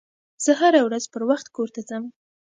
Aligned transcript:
زه 0.43 0.51
هره 0.61 0.81
ورځ 0.87 1.03
پروخت 1.13 1.47
کور 1.55 1.69
ته 1.75 1.81
ځم 1.89 2.03